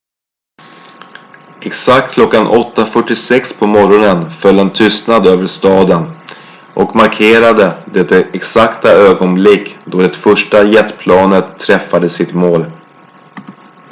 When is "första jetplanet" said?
10.15-11.59